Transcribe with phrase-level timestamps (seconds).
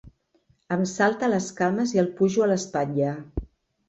[0.75, 3.13] Em salta a les cames i el pujo a l'espatlla.